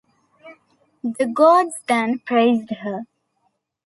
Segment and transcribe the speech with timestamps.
[1.03, 3.03] The gods then praised her.